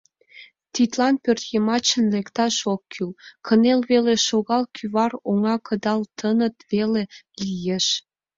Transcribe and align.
Тидлан 0.73 1.15
пӧртйымачын 1.23 2.03
лекташат 2.13 2.65
ок 2.73 2.81
кӱл, 2.91 3.11
кынел 3.45 3.79
веле 3.91 4.15
шогал— 4.27 4.63
кӱвар 4.75 5.11
оҥа 5.29 5.55
кыдал 5.67 6.01
таҥыт 6.17 6.55
веле 6.71 7.03
лиеш. 7.43 7.85